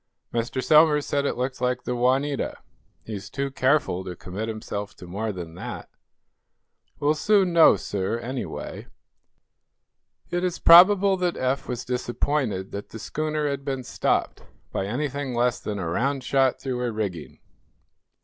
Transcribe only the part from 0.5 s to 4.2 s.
Somers said it looked like the 'Juanita.' He's too careful to